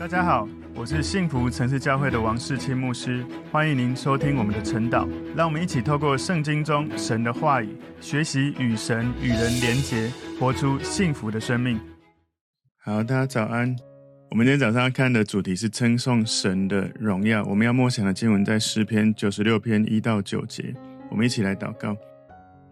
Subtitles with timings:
[0.00, 5.06] 大家好，我是幸福城市教会的王世清牧师，欢迎您收听我们的晨祷。
[5.36, 7.68] 让我们一起透过圣经中神的话语，
[8.00, 11.78] 学习与神与人连结，活出幸福的生命。
[12.78, 13.76] 好，大家早安。
[14.30, 17.44] 我们今天早上要看的主题是称颂神的荣耀。
[17.44, 20.74] 我们要默想的经文在诗篇九十六篇一到九节。
[21.10, 21.94] 我们一起来祷告。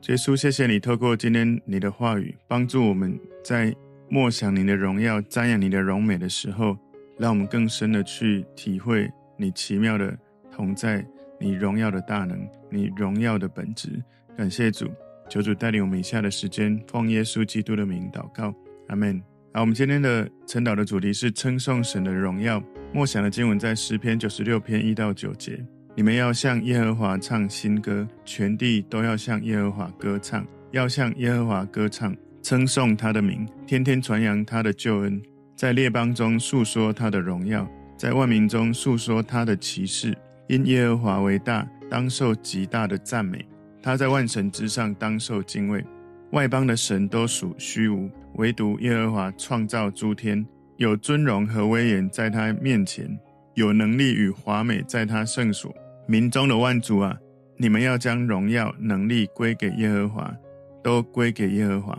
[0.09, 3.77] 耶稣，谢谢你透过今天你的话语，帮助我们在
[4.09, 6.75] 默想你的荣耀、瞻仰你的荣美的时候。
[7.19, 10.17] 让我们更深的去体会你奇妙的
[10.51, 11.05] 同在，
[11.41, 14.03] 你荣耀的大能，你荣耀的本质。
[14.37, 14.89] 感谢主，
[15.29, 18.55] 求主带领我们以下的时间，奉耶稣基督的名祷告，
[18.87, 19.21] 阿门。
[19.53, 22.63] 好，我们今天的晨祷的主题是称颂神的荣耀。
[22.93, 25.65] 默想的经文在诗篇九十六篇一到九节。
[25.97, 35.21] 你们要向耶和华唱新歌，全地都要向耶和华歌唱，要向耶和华歌唱，称颂他的名，天天传扬他的救恩。
[35.59, 40.17] 在列邦中述说他的荣耀，在万民中述说他的奇事。
[40.47, 43.45] 因耶和华为大，当受极大的赞美。
[43.83, 45.85] 他在万神之上，当受敬畏。
[46.31, 53.19] 外邦的神都属虚无，唯独耶和华创造诸天，有尊荣和威严在他面前，
[53.55, 55.75] 有能力与华美在他圣所。
[56.07, 57.19] 民中的万族啊，
[57.57, 60.33] 你们要将荣耀能力归给耶和华，
[60.85, 61.99] 都归给耶和华，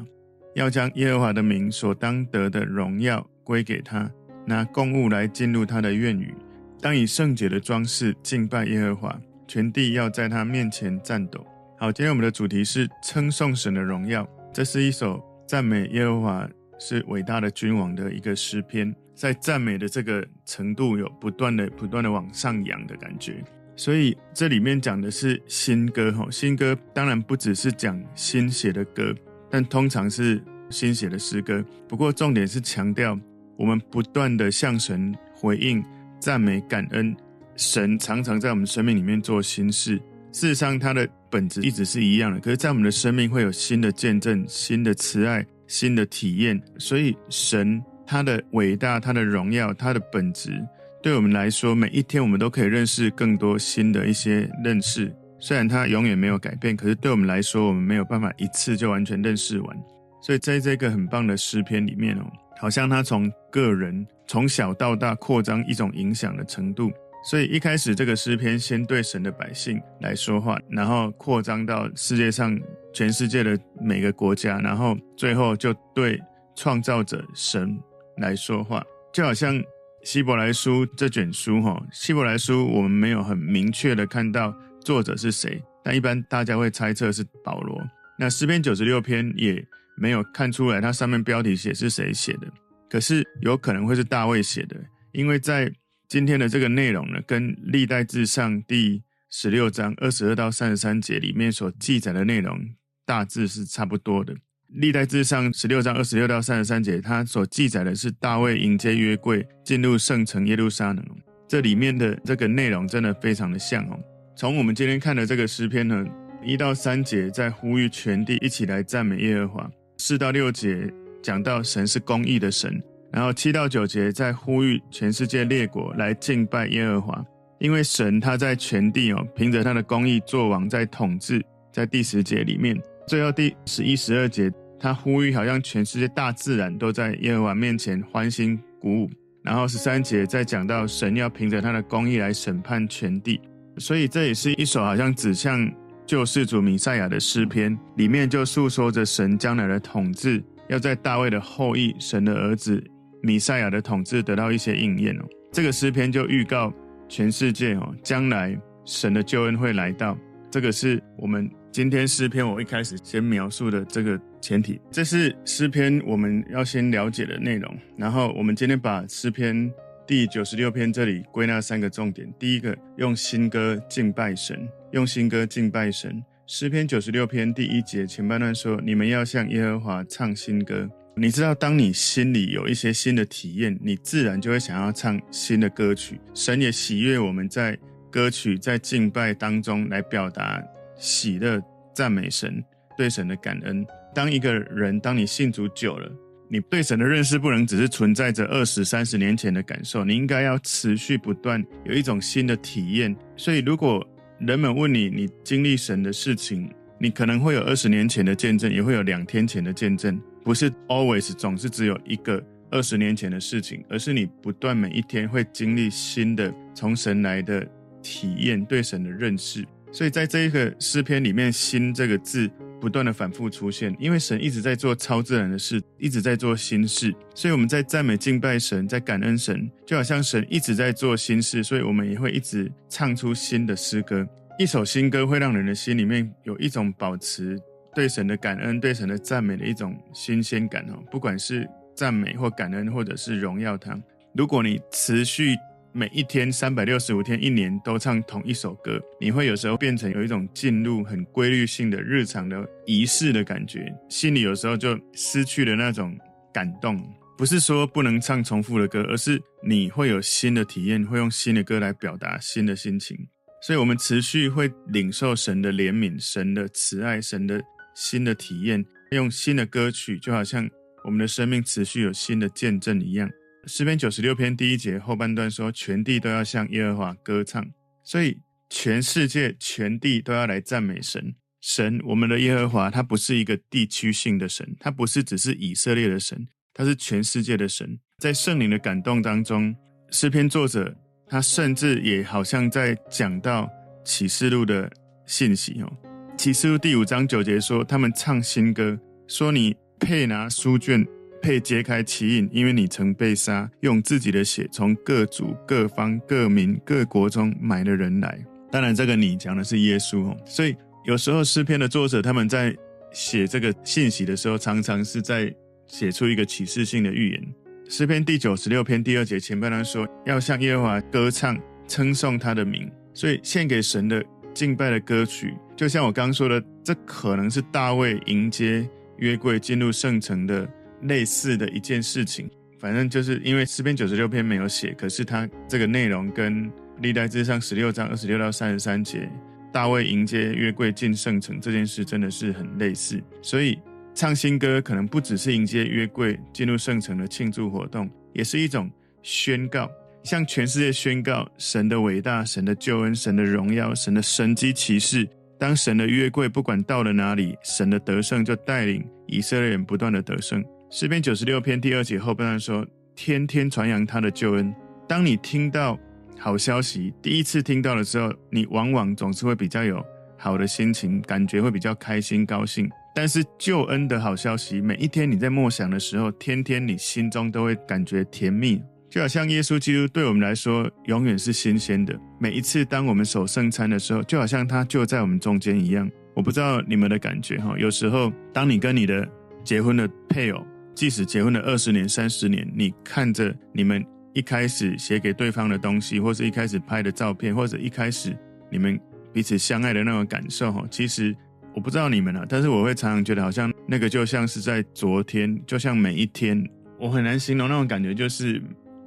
[0.56, 3.29] 要将耶和华的名所当得的荣耀。
[3.50, 4.08] 归给他，
[4.46, 6.32] 拿供物来进入他的院宇，
[6.80, 11.44] 当以圣洁的装饰敬拜耶和华，全地要在他面前颤抖。
[11.80, 23.44] 好，今天我们的主题是称颂神的荣耀，这是一首赞美耶和华是伟大的君王的一个诗篇，在赞美的这个程度有不断的、不断的往上扬的感觉。
[23.76, 29.12] 所以这里面讲的是新歌，哈，新歌当然不只是讲新写的歌，
[29.50, 30.40] 但通常是
[30.70, 31.66] 新写的诗歌。
[31.88, 33.20] 不过重点是强调。
[33.60, 35.84] 我们不断地向神回应、
[36.18, 37.14] 赞美、感恩，
[37.58, 39.98] 神常常在我们生命里面做新事。
[40.32, 46.60] 事实上，他的本质一直是一样的，可是，在我们的生命会有新的见证、新的慈爱、新的体验。
[46.78, 50.66] 所以，神他的伟大、他的荣耀、他的本质，
[51.04, 55.14] 对我们来说，每一天我们都可以认识更多新的一些认识。
[55.38, 59.78] 虽然他永远没有改变，可是对我们来说，我们没有办法一次就完全认识完。
[60.22, 62.32] 所以，在这个很棒的诗篇里面哦。
[62.60, 66.92] 好像他从个人从小到大扩张一种影响的程度，
[67.24, 72.60] 所以一开始这个诗篇先对神的百姓来说话，然后扩张到世界上
[72.94, 76.20] 全世界的每个国家，然后最后就对
[76.54, 77.80] 创造者神
[78.18, 78.84] 来说话，
[79.14, 79.58] 就好像
[80.04, 87.82] 希伯来书这卷书哈，希伯来书我们没有很明确的看到作者是谁，但一般大家会猜测是保罗。
[88.18, 89.66] 那诗篇九十六篇也。
[90.00, 92.48] 没有看出来，它上面标题写是谁写的，
[92.90, 94.76] 可是有可能会是大卫写的，
[95.12, 95.72] 因为在
[96.08, 102.60] 今天的这个内容呢，跟历代志上第十六章二十二到三十三节里面所记载的内容
[103.06, 104.34] 大致是差不多的。
[104.70, 111.04] 历代志上十六章二十六到三十三节，它所记载的是大卫迎接约柜进入圣城耶路撒冷，
[111.48, 114.00] 这里面的这个内容真的非常的像哦。
[114.36, 116.06] 从我们今天看的这个诗篇呢，
[116.44, 119.72] 一到三节在呼吁全地一起来赞美耶和华。
[120.00, 127.26] 四到六节讲到神是公义的神，然后七到九节在呼吁全世界列国来敬拜耶和华，
[127.60, 131.46] 因为神他在全地哦，凭着他的公义作王，在统治。
[131.72, 139.10] 在第十节里面，最后第十一、十二节，他呼吁好像全世界大自然都在耶和华面前欢欣鼓舞。
[139.44, 143.40] 然后十三节在讲到神要凭着他的公义来审判全地，
[143.78, 145.70] 所以这也是一首好像指向。
[146.10, 152.84] 救世主弥赛亚的诗篇里面就诉说着神将来的统治，要在大卫的后裔、神的儿子
[153.22, 155.26] 弥赛亚的统治得到一些应验哦。
[155.52, 156.74] 这个诗篇就预告
[157.08, 160.18] 全世界哦，将来神的救恩会来到。
[160.50, 164.82] 这个是我们今天诗篇我一开始先描述的这个前提。
[164.90, 167.72] 这是诗篇我们要先了解的内容。
[167.96, 169.72] 然后我们今天把诗篇
[170.10, 174.68] 第九十六篇这里归纳三个重点：第一个，用新歌敬拜神。
[174.92, 176.20] 用新歌敬拜神。
[176.48, 186.20] 诗篇九十六篇第一节前半段说：“你们要向耶和华唱新歌。”你知道，当你心里有一些新的体验，你自然就会想要唱新的歌曲。
[186.34, 187.78] 神也喜悦我们在
[188.10, 190.60] 歌曲、在敬拜当中来表达
[190.98, 191.62] 喜乐、
[191.94, 192.64] 赞美神、
[192.98, 193.86] 对神的感恩。
[194.16, 196.12] 当一个人，当你信主久了，
[196.52, 203.16] 你对神的认识不能只是存在着二十三十年前的感受，你应该要持续不断有一种新的体验。
[203.38, 204.04] 所以，如果
[204.40, 206.68] 人们问你，你经历神的事情，
[207.00, 217.64] 你可能会有二十年前的见证，也会有两天前的见证，不是 always 总是只有一个二十年前的事情，而是你不断每一天会经历新的从神来的
[218.02, 219.64] 体验，对神的认识。
[219.92, 222.50] 所以在这一个诗篇里面，“新”这个字
[222.80, 227.14] 不断的反复出现，因为神一直在做超自然的事，一直在做新事。
[227.36, 234.28] 所以我们在赞美敬拜神，在感恩神，就好像神一直在做新事，所以我们也会一直唱出新的诗歌。
[234.58, 237.60] 一首新歌会让人的心里面有一种保持
[237.94, 244.00] 对神的感恩、对神的赞美的一种新鲜感哦，不管是赞美或感恩，或者是荣耀他。
[244.34, 245.56] 如果你持续。
[245.92, 256.18] 每一天三百六十五天，一年都唱同一首歌，你会有时候变成有一种进入很规律性的日常的仪式的感觉，心里有时候就失去了那种
[256.54, 257.02] 感动。
[257.38, 263.18] 不是说不能唱重复的歌，而是你会有新的体验，会用新的歌来表达新的心情。
[263.62, 267.62] 所以，我们持续会领受神的怜悯、神的慈爱、神的
[267.96, 270.70] 新的体验，用新的歌曲，就好像
[271.04, 273.30] 我们的生命持续有新的见证一样。
[273.70, 277.64] 诗篇九十六篇第一节后半段说：“全地都要向耶和华歌唱。”
[278.04, 278.36] 所以
[278.68, 281.36] 全世界、全地都要来赞美神。
[281.62, 288.00] 神，我们的耶和华，他不是一个地区性的神，他不是只是以色列的神，他是全世界的神。
[288.18, 289.76] 在圣灵的感动当中，
[290.10, 290.92] 诗篇作者
[291.28, 293.70] 他甚至也好像在讲到
[294.04, 294.92] 启示录的
[295.28, 295.98] 信息哦。
[296.36, 301.06] 启示录第五章九节说：“他们唱新歌，说你配拿书卷。”
[301.42, 308.38] 配揭开其印，因为你曾被杀，用自己的血从各族、各方、各民、各国中买了人来。
[308.72, 310.38] 当然，这个你讲的是耶稣哦。
[310.46, 310.76] 所以
[311.06, 312.76] 有时候诗篇的作者他们在
[313.12, 315.54] 写这个信息的时候，常常是在
[315.88, 317.44] 写出一个启示性的预言。
[317.90, 322.88] 诗篇第九十六篇第二节前半段说，要向耶和华歌唱，称颂他的名。
[323.14, 328.88] 所以献给神的敬拜的歌曲，就像我刚说的，这可能是大卫迎接
[329.18, 330.70] 约柜进入圣城的。
[331.02, 332.50] 类似的一件事情，
[332.80, 339.30] 反正就是因为诗篇九十六篇没有写，可是它这个内容跟历代志上十六章二十六到三十三节，
[339.72, 343.80] 大卫迎接约柜进圣城这件事真的是很类似，所以
[344.14, 349.90] 唱新歌可能不只是迎接约柜进入圣城的庆祝活动，也是一种宣告，
[350.24, 355.28] 向全世界宣告神的伟大、神的救恩、神的荣耀、神的神迹奇事。
[355.58, 360.64] 当神的约柜不管到了哪里，神的得胜就带领以色列人不断的得胜。
[360.92, 362.84] 诗篇九十六篇第二节后半段说
[363.16, 364.74] ：“天天传扬他的救恩。”
[365.08, 365.96] 当你听到
[366.40, 370.04] 好消息，第一次听到的时候，你往往总是会比较有
[370.36, 372.90] 好的心情，感觉会比较开心高兴。
[373.14, 382.20] 但是救恩的好消息，每一天你在默想的时候，天天你心中都会感觉甜蜜，就好像耶稣基督对我们来说永远是新鲜的。
[382.40, 386.10] 每一次当我们守圣餐的时候，就好像他就在我们中间一样。
[386.34, 389.28] 我不知道你们的感觉哈，有时候当你跟你的
[389.64, 390.66] 结婚的配偶。
[391.00, 398.36] 即使结婚了二十年、三十年，你看着你们一开始写给对方的东西，或是一开始拍的照片，或者一开始
[398.70, 399.00] 你们
[399.32, 401.34] 彼此相爱的那种感受，哈，其实
[401.74, 406.62] 我不知道你们啊，但是我会常常觉得，好像那个就像是在昨天，就像每一天，
[407.00, 408.62] 我很难形容那种感觉，就是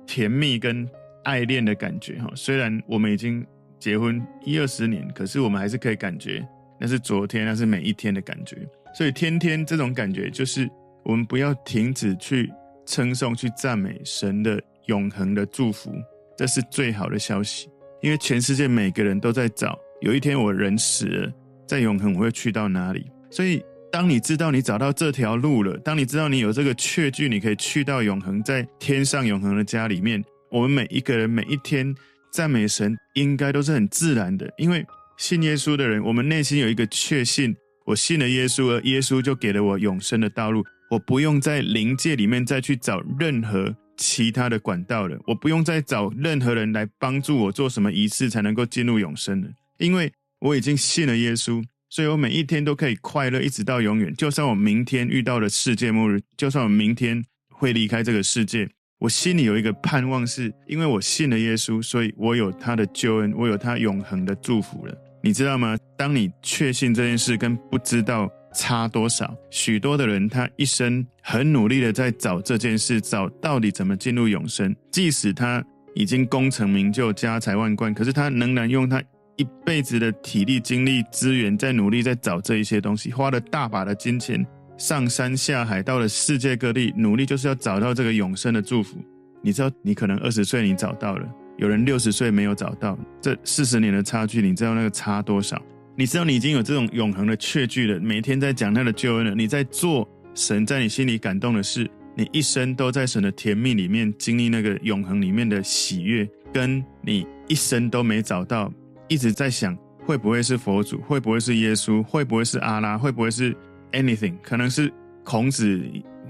[0.06, 0.88] 甜蜜跟
[1.24, 2.32] 爱恋的感觉，哈。
[2.34, 3.46] 虽然我们已经
[3.78, 6.42] 结婚一二十年，可是我们还是可以感觉
[6.80, 8.66] 那是昨天，那是每一天的感觉。
[8.94, 10.66] 所以天天这种感觉就是。
[11.04, 12.50] 我们不要停止去
[12.86, 15.92] 称颂、去赞美神的永恒的祝福，
[16.36, 17.68] 这是最好的消息。
[18.00, 21.32] 因为全世界每个人都在找，有一天我人死了，
[21.66, 23.06] 在永恒我会去到哪里？
[23.30, 31.94] 所以，当你知道你找到这条路了，当你知道你有这个确据，你可以去到永恒，在天上永恒的家里面，我们每一个人每一天
[32.32, 34.52] 赞美神，应该都是很自然的。
[34.58, 34.84] 因为
[35.16, 37.54] 信耶稣的人，我们内心有一个确信，
[37.86, 40.64] 我信了耶稣，而耶稣就给了我永生的道路。
[40.92, 54.12] 我不用在灵界里面再去找任何其他的管道了，我不用再找任何人来帮助我做什么仪式才能够进入永生了，因为我已经信了耶稣，所以我每一天都可以快乐一直到永远。
[54.14, 58.68] 就算我明天遇到了世界末日，就算我明天会离开这个世界，
[58.98, 64.94] 我心里有一个盼望是，是因为我信了耶稣，所以我有他的救恩，我有他永恒的祝福了。
[65.22, 65.74] 你知道吗？
[65.96, 68.30] 当你确信这件事，跟不知道。
[68.54, 69.34] 差多少？
[69.50, 74.74] 许多的人，他一生很努力的在找这件事，找到底怎么进入永生。
[74.90, 79.02] 即使他已经功成名就、家财万贯，可是他仍然用他
[79.36, 88.98] 一辈子的体力、精力、资源在努力在找这一些东西，花了大把的金钱，上山下海，到了世界各地，努力就是要找到这个永生的祝福。
[89.42, 91.26] 你知道，你可能二十岁你找到了，
[91.58, 95.60] 有人六十岁没有找到，这四十年的差距，你知道那个差多少？
[95.94, 99.34] 你知道你已经有这种永恒的确据了，每天在讲他的救恩了。
[99.34, 108.72] 你在做神在你心里感动的事，你一生都在神的甜蜜里面经历那个永恒里面的喜悦，跟你一生都没找到，
[109.06, 113.54] 一直在想会不会是佛祖，会不会是耶稣，会不会是阿拉，会不会是
[113.92, 114.90] anything，可能是
[115.22, 115.78] 孔子，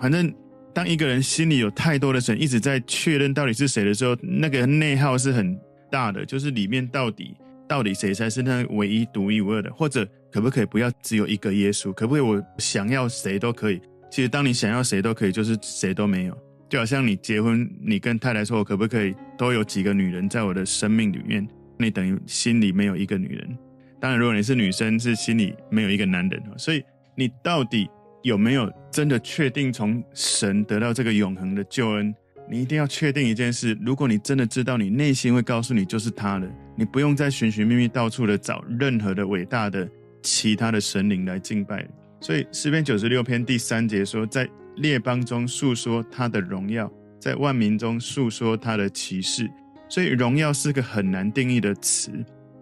[0.00, 0.32] 反正
[0.74, 5.56] 当一个人心里有太多的神，一直在确认到底是谁的时候，那个内耗是很
[5.88, 7.36] 大的，就是里面到底
[7.68, 13.80] 到底谁才是那唯一独一无二的，或者可不可以不要只有一个耶稣，可不可以我想要谁都可以。
[14.10, 16.36] 其实，当你想要谁都可以，就是谁都没有。
[16.68, 21.46] 就好像你结婚，你跟太太说：“我可不可以都有几个女人在我的生命里面？”
[21.78, 23.58] 你等于心里没有一个女人。
[24.00, 26.42] 当然，如果你是女生，是心里没有一个男人。
[26.56, 26.82] 所以，
[27.16, 27.88] 你到底
[28.22, 32.14] 有没有真的确定从神得到这个永恒的救恩？
[32.50, 39.88] 你一定要确定一件事：如果你真的知道，你内心会告诉你就是他的，你不用再寻寻觅觅到处的找任何的伟大的
[40.22, 41.86] 其他的神灵来敬拜。
[42.20, 49.50] 所以诗篇九十六篇第三节说，在列邦中述说他的荣耀，在万民中述说他的奇事。
[49.88, 52.10] 所以荣耀是个很难定义的词，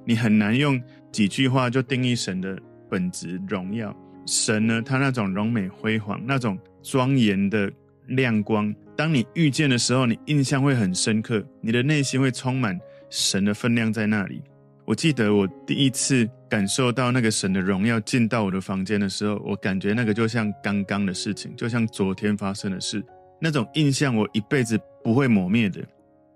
[0.04, 3.96] 你很难用几句话就定义神的本质荣耀。
[4.26, 7.70] 神呢，他那种荣美辉煌，那种庄严的
[8.08, 12.78] 亮光，当你遇见的时候，你印象会很深刻，你的内心会充满
[13.10, 14.40] 神的分量在那里。
[14.86, 23.04] 我记得我第一次感受到那个神的荣耀进到我的房间的时候，我感觉那个就像刚刚的事情，就像昨天发生的事，
[23.40, 25.80] 那种印象我一辈子不会磨灭的。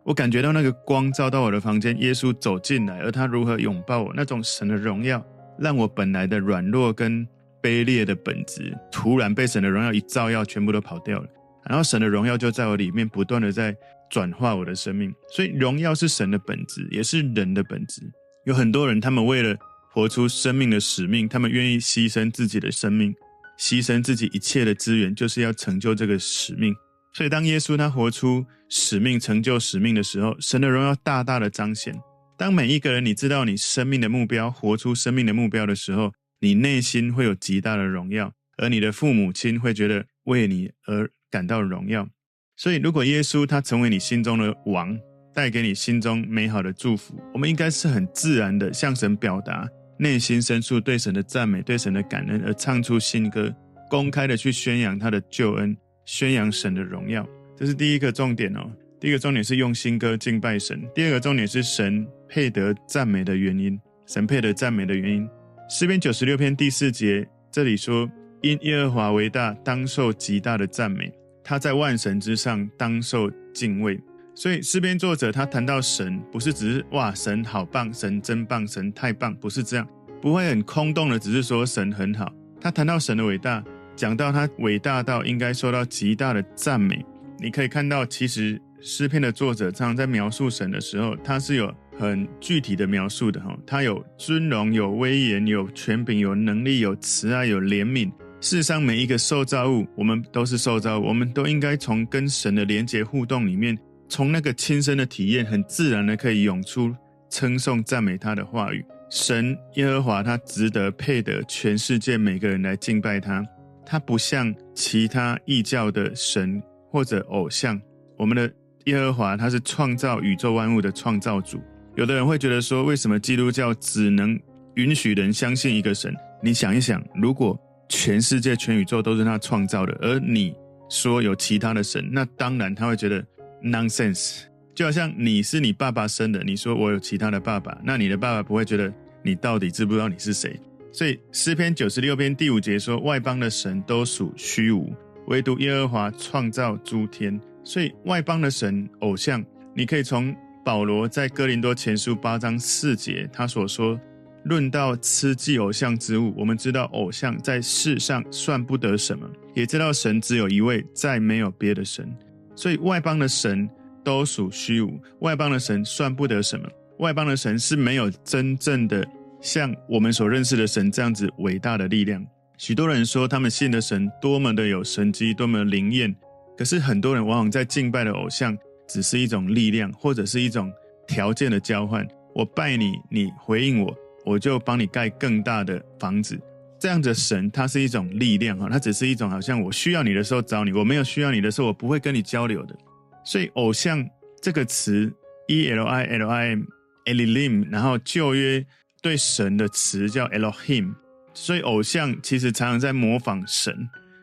[0.05, 5.25] 我感觉到那个光照到我的房间，耶稣走进来，而他如何拥抱我，那种神的荣耀，
[5.59, 7.27] 让我本来的软弱跟
[7.63, 11.27] 卑劣的本质，突然被神的荣耀一照耀，全部都跑掉了。
[11.67, 13.75] 然后神的荣耀就在我里面不断的在
[14.15, 18.01] 转化我的生命，所以荣耀是神的本质，也是人的本质。
[18.47, 19.57] 有很多人，他们为了
[19.91, 23.13] 活出生命的使命，他们愿意牺牲自己的生命，
[23.59, 26.73] 牺牲自己一切的资源，就是要成就这个使命。
[27.13, 31.93] 所以，当耶稣他活出使命、成就使命的时候，神的荣耀大大的彰显。
[32.39, 42.09] 当每一个人你知道你生命的目标，活出生命的目标的时候，你内心会有极大的荣耀，而你的父母亲会觉得为你而感到荣耀。
[42.57, 44.97] 所以，如果耶稣他成为你心中的王，
[45.35, 49.69] 带给你心中美好的祝福，我们应该是很自然的向神表达
[49.99, 53.53] 内心深处对神的赞美、对神的感恩，而唱出新歌，
[53.91, 57.27] 公开的去宣扬他的救恩，宣扬神的荣耀。
[57.57, 58.71] 这是第一个重点哦。
[59.01, 60.81] 第一个重点是用新歌敬拜神。
[60.95, 63.79] 第二个重点是神配得赞美的原因。
[64.07, 65.29] 神配得赞美的原因，
[65.69, 68.09] 诗篇九十六篇第四节这里说
[68.43, 71.09] ：“因耶和华为大，当受极大的赞美；
[71.45, 74.01] 他在万神之上，当受敬畏。”
[74.35, 79.87] 所以诗篇作者他谈到神，不是只是哇，神好棒，神真棒，神太棒，不是这样，
[80.21, 82.33] 不会很空洞的，只是说神很好。
[82.61, 83.63] 他谈到神的伟大，
[83.95, 87.07] 讲到他伟大到应该受到极大的赞美。
[87.39, 93.57] 你可以看到，其实诗篇的作者常常在描述神的时候，他是有很具体的描述的哈。
[93.65, 98.11] 他有尊荣，有威严，有权柄，有能力，有慈爱，有怜悯。
[98.45, 103.75] 世上每一个受造物，我们都是受造物，我们都应该从跟神的连结互动里面。
[104.07, 106.95] 从那个亲身的体验，很自然的可以涌出
[107.31, 108.85] 称颂赞美他的话语。
[109.09, 113.43] 神耶和华，他值得配得全世界每个人来敬拜他。
[113.87, 117.81] 他不像其他异教的神或者偶像。
[118.19, 118.53] 我们的
[118.85, 121.63] 耶和华，他是创造宇宙万物的创造主。
[121.97, 124.39] 有的人会觉得说，为什么基督教只能
[124.75, 126.15] 允许人相信一个神？
[126.43, 127.59] 你想一想，如果
[127.89, 130.55] 全世界全宇宙都是他创造的，而你
[130.89, 133.25] 说有其他的神，那当然他会觉得。
[133.67, 134.43] Nonsense，
[134.75, 140.61] 就好像你是你爸爸生的，你说我有其他的爸爸，那你的爸爸不会觉得你到底知不知道你是谁？
[140.93, 144.93] 所以诗篇九十六篇第五节说，外邦的神都属虚无，
[145.29, 147.41] 唯独耶和华创造诸天。
[147.65, 149.43] 所以外邦的神偶像，
[149.75, 153.99] 你可以从保罗在哥林多前书八章四节他所说，
[154.45, 162.11] 论到吃祭偶像之物，我们知道偶像在世上算不得什么，也知道神只有一位，再没有别的神。
[162.55, 163.69] 所以外邦的神
[164.05, 169.05] 都属虚无，外邦的神算不得什么，外邦的神是没有真正的
[169.41, 172.25] 像我们所认识的神这样子伟大的力量。
[172.57, 176.15] 许多人说他们信的神多么的有神迹，多么灵验，
[176.57, 180.71] 可是很多人往往在敬拜的偶像只是一种力量，或者是一种
[181.09, 182.07] 条件的交换。
[182.35, 183.93] 我拜你，你回应我，
[184.25, 186.41] 我就帮你盖更大的房子。
[186.81, 192.77] 这样的神，它是一种力量哈，它只是一种好像我需要你的时候找你，我没有需要你的时候，我不会跟你交流的。
[193.25, 194.07] 所以偶像
[194.43, 195.11] 这个词
[195.49, 198.65] ，E L I L I M，Elim，然后旧约
[199.01, 200.95] 对神的词叫 Elohim，
[201.33, 203.75] 所以偶像其实常常在模仿神，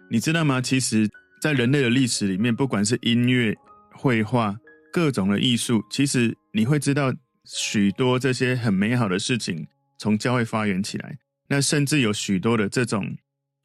[0.09, 0.61] 你知道吗？
[0.61, 1.09] 其实
[1.41, 3.55] 在人类的历史里面，不管是音乐、
[3.93, 4.55] 绘画、
[4.93, 7.11] 各种的艺术，其实你会知道
[7.45, 9.65] 许多这些很美好的事情
[10.01, 11.19] 从教会发源起来。
[11.47, 13.15] 那甚至有许多的这种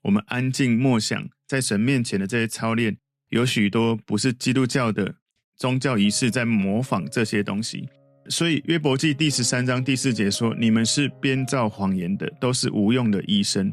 [0.02, 2.99] 我们安静默想在神面前的这些操练，
[3.31, 5.14] 有许多不是基督教的
[5.57, 7.88] 宗教仪式在模仿这些东西。
[8.28, 13.73] 所以约伯记第十三章第四节说：“你们是编造谎言的，都是无用的医生。”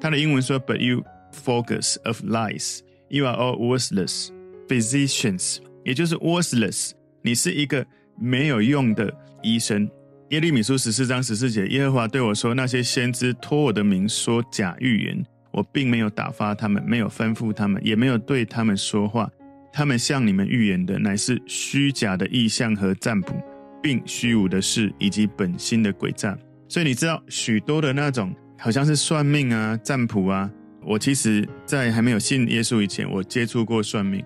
[0.00, 4.28] 他的英文说：“But you focus of lies.” You are all worthless
[4.68, 6.92] physicians，也就是 worthless。
[7.22, 7.84] 你是一个
[8.16, 9.90] 没有用的医生。
[10.30, 19.30] 耶利米书十四章十四节，耶和华对我说：“那些先知托我的名说假预言，我并没有打发他们，没有吩咐他们，也没有对他们说话。
[19.72, 23.40] 他们向你们预言的，乃是虚假的意象和占卜，
[23.80, 26.36] 并虚无的事，以及本心的诡诈。
[26.68, 30.50] 所以你知道，许多的那种好像是算命啊、占卜啊。”
[30.84, 34.24] 我其实，在还没有信耶稣以前，我接触过算命。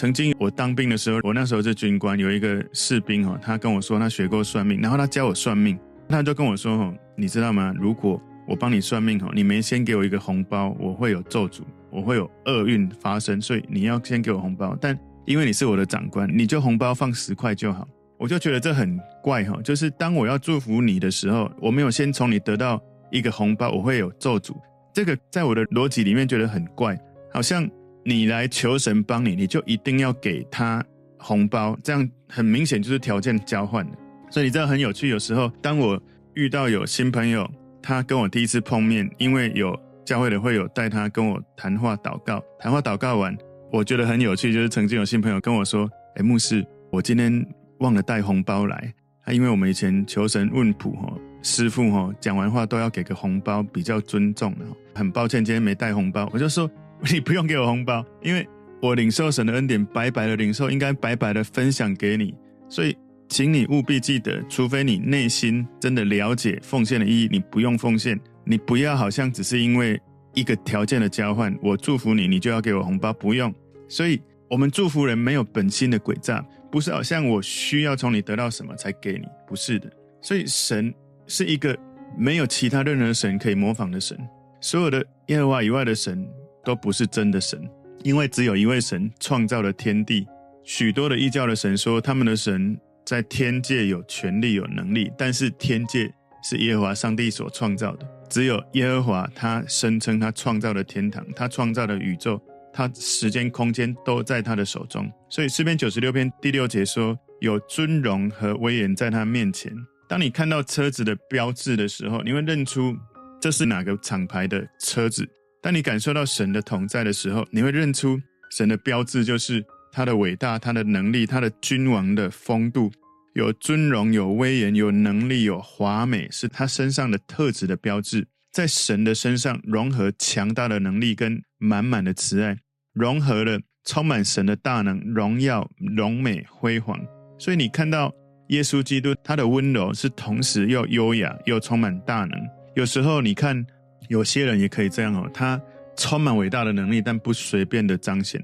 [0.00, 5.78] 曾经我当兵的时候，我那时候是军官，有一个士兵哦，他跟我说他学过算命，然后他教我算命，
[6.08, 7.74] 他就跟我说哦，你知道吗？
[7.78, 14.74] 如果我帮你算命哦，你没先给我一个红包，我会有咒诅，我会有厄运发生，所以你要先给我红包。
[14.80, 17.86] 但因为你是我的长官，你就红包放十块就好。
[18.16, 24.56] 我就觉得这很怪哈，就是当我要祝福你的时候，我没有先从你得到一个红包，我会有咒诅。
[24.94, 26.98] 这个在我的逻辑里面觉得很怪，
[27.34, 27.68] 好像
[28.10, 30.84] 你来求神帮你，你就一定要给他
[31.16, 33.96] 红包，这样很明显就是条件交换的。
[34.28, 36.00] 所以你知道很有趣，有时候当我
[36.34, 37.48] 遇到有新朋友，
[37.80, 43.36] 他跟我第一次碰面，因为有教会的会友带他跟我谈话祷告，谈话祷告完，
[43.70, 47.46] 我觉得很有趣，就是曾经有新朋友跟我说：“哎，牧师，我今天
[47.78, 48.92] 忘了带红包来。”
[49.24, 51.12] 他因为我们以前求神问卜哈。
[51.42, 54.64] 师父哈讲完话都要给个红包，比较尊重的。
[54.94, 56.70] 很抱歉今天没带红包，我就说
[57.12, 58.46] 你不用给我红包，因为
[58.82, 62.34] 我领受神的恩典，白白的领受，应该白白的分享给你。
[62.68, 62.96] 所以，
[63.28, 68.18] 请你务必记得，除非你内心真的了解奉献的意义，你不用奉献。
[68.44, 70.00] 你不要好像只是因为
[70.34, 73.54] 一个条件的交换，我祝福你，你就要给我红包，不用。
[73.88, 79.90] 所以，我们祝福人没有本心的诡诈，不是好像我需要从你得到什么才给你，不是的。
[80.20, 80.92] 所以神。
[81.32, 81.78] 是一个
[82.18, 84.18] 没有其他任何神可以模仿的神，
[84.60, 86.28] 所有的耶和华以外的神
[86.64, 87.60] 都不是真的神，
[88.02, 90.26] 因为只有一位神创造了天地。
[90.62, 102.40] 许多的异教的神说，他们的神在天界有权力、有能力，但是天界是耶和华上帝所创造的，只有耶和华他声称他创造的天堂，他创造的宇宙，
[102.72, 105.10] 他时间空间都在他的手中。
[105.28, 109.72] 所以诗篇九十六篇第六节说，有尊荣和威严在他面前。
[110.08, 112.94] 当你看到车子的标志的时候，你会认出
[113.40, 115.28] 这是哪个厂牌的车子。
[115.62, 118.20] 当你感受到神的同在的时候，你会认出
[118.50, 122.90] 神的标志就是他的伟大、他的能力、他的君王的风度，
[123.34, 128.26] 有尊荣、有威严、有能力、有华美，是他身上的特质的标志。
[128.52, 132.56] 在神的身上融合强大的能力跟满满的慈爱，
[132.92, 136.98] 融合了充满神的大能、荣耀、荣美、辉煌。
[137.38, 138.12] 所以你看到。
[138.50, 142.32] 耶稣基督，他的温柔是同时又优雅又充满大能。
[142.74, 143.64] 有时候你看，
[144.10, 145.60] 有些人也可以这样哦，他
[145.96, 148.42] 充满伟大的能力，但不随便的彰显。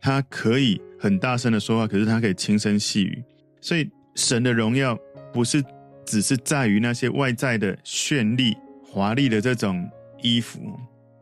[0.00, 3.22] 他可以很大声的说话，可是他可以轻声细语。
[3.60, 4.98] 所以神的荣耀
[5.30, 5.62] 不是
[6.06, 9.86] 只是在于那些外在的绚丽华丽的这种
[10.22, 10.58] 衣服。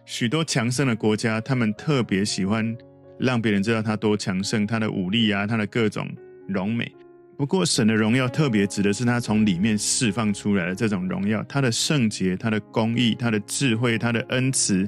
[0.04, 2.76] 许多强盛的国家，他们特别喜欢
[3.18, 6.08] 让别人知道他多强盛，他的武力啊，他的各种
[6.46, 6.90] 荣美。
[7.40, 14.86] 不过，神的荣耀特别指的是他从里面释放出来的这种荣耀，他的圣洁、他的公义、他的智慧、他的恩慈、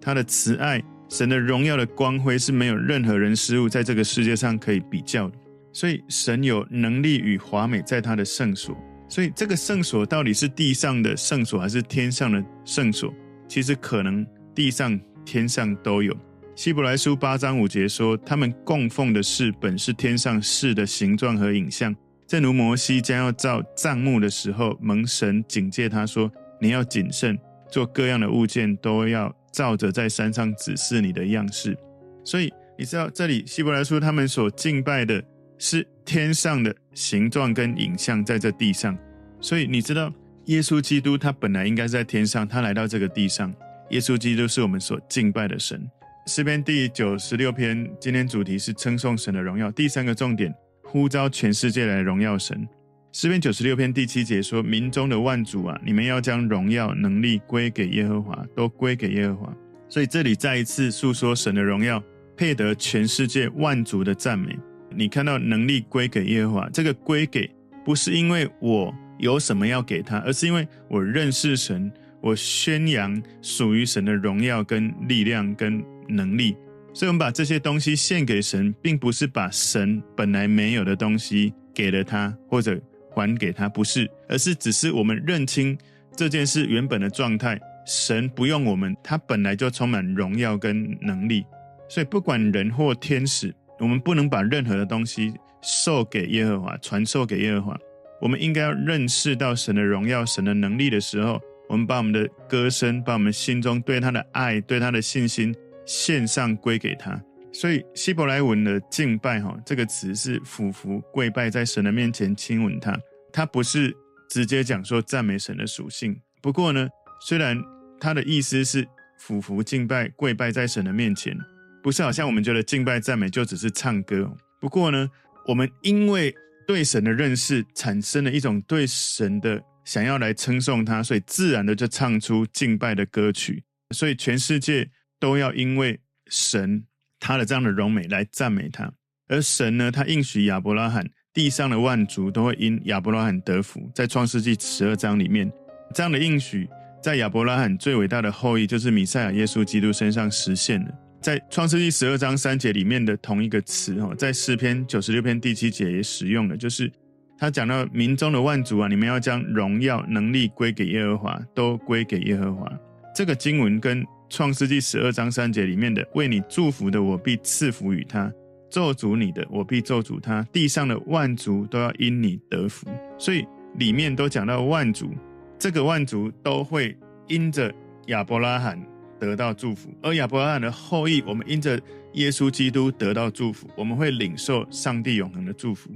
[0.00, 0.82] 他的慈爱。
[1.10, 5.36] 神的荣耀的光辉是没有任何人事物在这个世界上可以比较的。
[5.74, 8.74] 所以，神有能力与华美在他的圣所。
[9.06, 13.12] 所以，这个圣所到底是地上的圣所还是天上的圣所？
[13.46, 16.16] 其实可能地上、天上都有。
[16.60, 21.96] 希伯来书八章五节说：“他们供奉的事本是天上事的形状和影像，
[22.26, 27.38] 正如摩西将要造帐幕的时候，蒙神警戒他说：‘你要谨慎，
[27.70, 31.74] 做各样的物件都要照着在山上指示你的样式。’
[32.22, 35.24] 所以你知道，这里希伯来书他们所敬拜的
[35.56, 38.94] 是天上的形状跟影像在这地上。
[39.40, 40.12] 所以你知道，
[40.44, 43.50] 耶稣基督他本来应该在天上，他来到这个地上。
[43.88, 45.82] 耶稣基督是我们所敬拜的神。”
[46.26, 49.70] 诗篇第九十六篇，今天主题是称颂神的荣耀。
[49.70, 52.68] 第三个重点，呼召全世界来荣耀神。
[53.12, 59.56] 诗篇九十六篇第七节说：“民中的万族啊，你们要将荣耀能力归给耶和华，都归给耶和华。”
[59.88, 62.00] 所以这里再一次诉说神的荣耀
[62.36, 64.56] 配得全世界万族的赞美。
[64.94, 67.50] 你看到能力归给耶和华，这个归给
[67.84, 76.56] 不是因为我有什么要给他，而是因为我认识神，我宣扬属于神的荣耀跟力量跟能力。
[76.92, 85.78] 所以，我们把这些东西献给神，并不是把神本来没有的东西给了他，或者还给他，不是，而是只是我们认清
[86.16, 87.60] 这件事原本的状态。
[87.86, 91.44] 神不用我们，他本来就充满荣耀跟能力。
[91.88, 97.78] 所以，不管人或天使，我们不能把任何的东西授给耶和华，传授给耶和华。
[98.20, 105.54] 我们应该要认识到神的荣耀、神的能力的时候，我们把我们的歌声，把我们心中对他的爱、对他的信心。
[105.92, 107.20] 献上归给他，
[107.52, 112.96] 所以希伯来文的敬拜哈，这个词是俯伏跪拜在神的面前亲吻他，
[113.32, 113.92] 他不是
[114.28, 116.16] 直接讲说赞美神的属性。
[116.40, 116.88] 不过呢，
[117.20, 117.60] 虽然
[117.98, 118.86] 他的意思是
[119.18, 121.36] 俯伏敬拜跪拜在神的面前，
[121.82, 124.32] 不是好像我们觉得敬拜赞美就只是唱歌。
[124.60, 125.10] 不过呢，
[125.48, 126.32] 我们因为
[126.68, 133.64] 对神的认识产生了一种对神的想要来称颂他，所以自然的就唱出敬拜的歌曲。
[133.92, 134.88] 所以全世界。
[135.20, 136.84] 都要因为神
[137.20, 138.90] 他的这样的荣美来赞美他，
[139.28, 143.80] 而神呢，他应许亚伯拉罕，地上的万族都会因亚伯拉罕得福。
[143.94, 145.52] 在创世纪十二章里面，
[145.94, 146.66] 这样的应许
[147.02, 150.90] 在亚伯拉罕最伟大的后裔，就是弥赛亚耶稣基督身上实现了。
[151.20, 156.90] 在创世纪十二章三节里面的同一个词哦，在诗篇九十六篇第七节也使用了，就是
[157.38, 162.66] 他讲到民中的万族啊，你们要将荣耀能力归给耶和华，都归给耶和华。
[163.14, 168.30] 这个经文跟创世纪十二章三节里面的“为你祝福的，我必赐福与他；
[168.70, 170.40] 咒诅你的，我必咒诅他。
[170.52, 172.86] 地上的万族都要因你得福。”
[173.18, 173.44] 所以
[173.76, 175.10] 里面都讲到万族，
[175.58, 177.74] 这个万族都会因着
[178.06, 178.80] 亚伯拉罕
[179.18, 181.78] 得到祝福，而亚伯拉罕的后裔，我们因着
[182.14, 185.90] 耶稣基督得到祝福，我们会领受上帝永恒的祝福。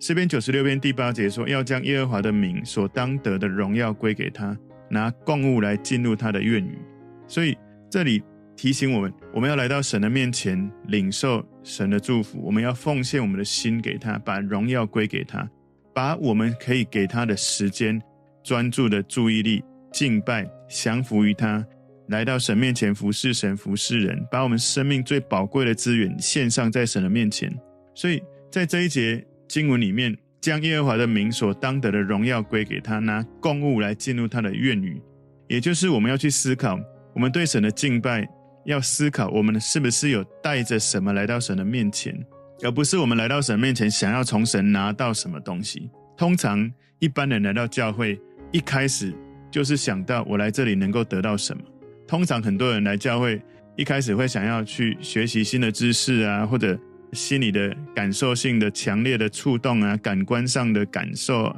[0.00, 4.56] 诗篇九十六篇第八节说：“要将耶和华的名所当得的荣耀归给他，
[4.90, 6.76] 拿供物来进入他的院宇。”
[7.28, 7.56] 所以。
[7.90, 8.22] 这里
[8.56, 12.40] 提醒我们，我们要来到神的面前，领受神的祝福。
[12.42, 15.48] 我们要奉献我们的心给他，把荣耀归给他，
[15.94, 18.00] 把我们可以给他的时间、
[18.42, 21.64] 专注的注意力、敬拜、降服于他，
[22.08, 27.54] 来到神面前服侍神、服侍人，把我们生命最宝贵的资源献上在神的面前。
[27.94, 35.00] 所以在这一节经文里面，将耶和华的名所当得的荣耀归给他，拿供物来进入他的院宇，
[35.48, 36.78] 也就是我们要去思考。
[37.16, 38.28] 我们对神的敬拜，
[38.66, 42.14] 要思考我们是不是有带着什么来到神的面前，
[42.62, 45.88] 而不是我们来到神面前想要从神拿到什么东西。
[46.14, 48.20] 通常一般人来到教会，
[48.52, 49.14] 一开始
[49.50, 51.62] 就是想到我来这里能够得到什么。
[52.06, 53.40] 通常很多人来教会，
[53.76, 56.78] 一开始会想要去学习新的知识啊，或者
[57.14, 61.50] 心里的感受性的强烈的触动啊，感官上的感受，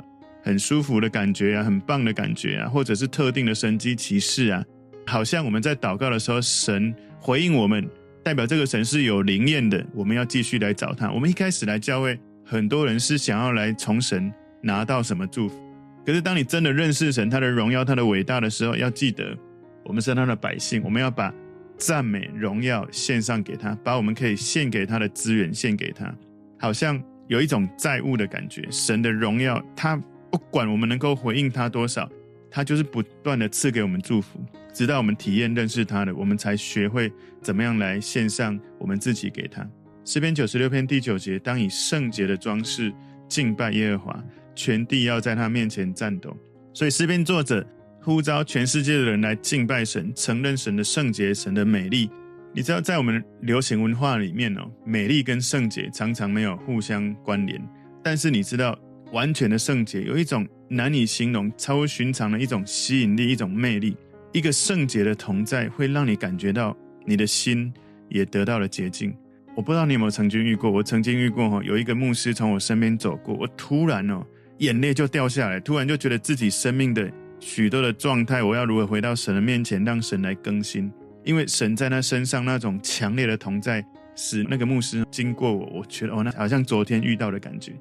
[0.45, 4.65] 很舒服的感觉啊，很棒的感觉啊，或者是特定的神迹奇事啊。
[5.09, 7.89] 好像我们在祷告的时候，神回应我们，
[8.23, 9.85] 代表这个神是有灵验的。
[9.95, 11.11] 我们要继续来找他。
[11.11, 15.59] 我们一开始来教会，很多人是想要来从神拿到什么祝福。
[16.05, 19.37] 可是当你真的认识神，他的荣耀，他的伟大的时候，要记得，
[19.85, 21.33] 我们是他的百姓，我们要把
[21.79, 26.15] 赞美、荣耀献上给他，把我们可以献给他的资源献给他。
[26.59, 28.67] 好像有一种债务的感觉。
[28.71, 29.97] 神的荣耀，他
[30.31, 32.09] 不管我们能够回应他多少，
[32.51, 34.39] 他就是不断的赐给我们祝福。
[34.79, 37.13] 直到我们体验认识他的，我们才学会
[37.43, 39.69] 怎么样来献上我们自己给他。
[40.05, 42.95] 诗篇九十六篇第九节：当以圣洁的装饰
[43.27, 46.33] 敬拜耶和华，全地要在他面前颤抖。
[46.73, 47.67] 所以诗篇作者
[48.01, 52.09] 呼召全世界的人来敬拜神，承认神的圣洁、神的美丽。
[52.55, 57.61] 你知道，在我们流行文化里面哦，美丽跟圣洁常常没有互相关联。
[58.01, 58.79] 但是你知道，
[59.11, 63.97] 完全的圣洁有一种难以形容、超乎寻常的一种吸引力、一种魅力。
[64.33, 67.73] 一个圣洁的同在，会让你感觉到你的心
[68.09, 69.15] 也得到了洁净。
[69.57, 74.25] 我不知道你有没有曾经遇过，我曾经遇过哈，有一个牧师从我身边走过，我突然哦，
[74.59, 77.11] 眼泪就掉下来，突然就觉得自己生命的
[77.41, 80.93] 许多的状态，我要如何回到神的面前，让神来更新？
[81.25, 87.73] 因为神在他身上那种强烈的同在，使那个牧师经过我，我觉得哦，那好像昨天遇到的感觉。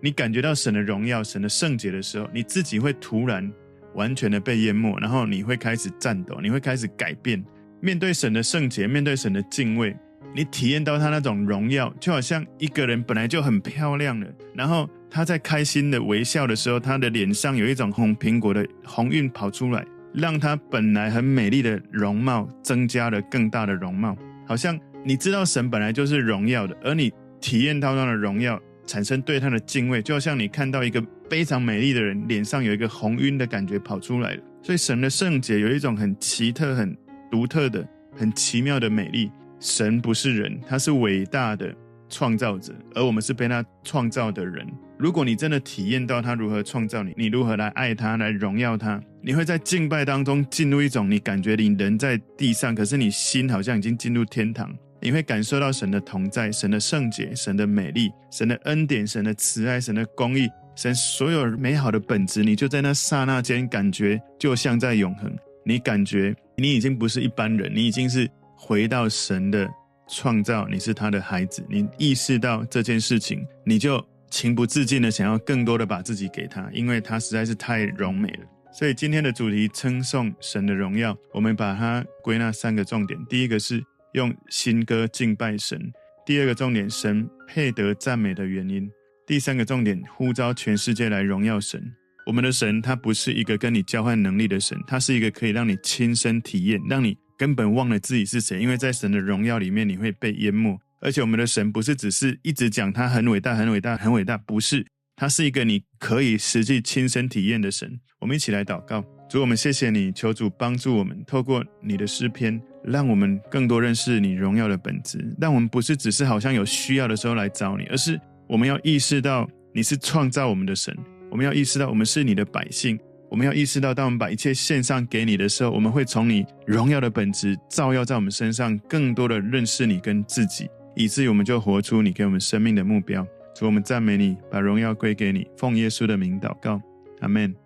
[0.00, 3.52] 你感觉到神的荣耀、神的圣洁的时候，你自己会突然。
[3.96, 7.44] 完全的被淹没，然后你会开始颤抖，你会开始改变。
[7.80, 9.96] 面对神的圣洁，面对神的敬畏，
[10.34, 24.16] 你体验到他那种荣耀，就好像一个人本来就很漂亮了，然后他在开心的微笑的时候，他的脸上有一种红苹果的红晕跑出来，让他本来很美丽的容貌增加了更大的容貌。
[24.46, 34.42] 好像你知道神本来就是荣耀的，而你体验到他的荣耀，产生对他的敬畏，就好像你看到一个非常美丽的人脸上有一个红晕的感觉跑出来了。
[34.62, 36.96] 所以神的圣洁有一种很奇特、很
[37.30, 37.86] 独特的、
[38.16, 39.30] 很奇妙的美丽。
[39.58, 41.74] 神不是人，他是伟大的
[42.08, 44.66] 创造者，而我们是被他创造的人。
[44.98, 54.74] 如果你真的体验到他如何创造你，你如何来爱他、来荣耀他，你会在敬拜当中进入一种你感觉你人在地上，可是你心好像已经进入天堂。
[55.00, 65.34] 你会感受到神的同在、神的圣洁、神的美丽、神的恩典、神的慈爱、神的公义、神所有美好的本质，你就在那刹那间感觉就像在永恒。
[65.64, 68.30] 你感觉你已经不是一般人，你已经是。
[68.58, 69.68] 回到神的
[70.08, 78.46] 创造，你是他的孩子，你意识到这件事情，你就情不自禁的想要更多的把自己给他，因为他实在是太荣美了。
[78.72, 83.84] 所以今天的主题称颂神的荣耀，我们把它归纳三个重点：第一个是
[84.14, 85.78] 用新歌敬拜神；
[86.24, 88.88] 第二个重点，神配得赞美的原因；
[89.26, 91.82] 第三个重点，呼召全世界来荣耀神。
[92.26, 97.16] 我们的神，他不是一个跟你交换能力的神，他是一个可以让你亲身体验，让你。
[97.38, 100.80] 根本忘了自己是谁，因为在神的荣耀里面，你会被淹没。
[101.02, 104.86] 而且我们的神不是只是一直讲他很伟大、很伟大、很伟大，不是，
[105.16, 108.00] 他是一个你可以实际亲身体验的神。
[108.20, 115.22] 我们一起来祷告，主，我们谢谢你，求主帮助我们，透过你的诗篇，让我们更多认识你荣耀的本质。
[115.38, 120.96] 让我们不是只是好像有需要的时候来找你，而是我们要意识到你是创造我们的神，
[121.30, 122.98] 我们要意识到我们是你的百姓。
[123.28, 133.26] 我们要意识到，当我们把一切献上给你的时候，我们会从你荣耀的本质照耀在我们身上，更多的认识你跟自己，以至于我们就活出你给我们生命的目标。
[133.52, 136.80] 主，我们赞美你，把荣耀归给你，奉耶稣的名祷告，
[137.20, 137.65] 阿门。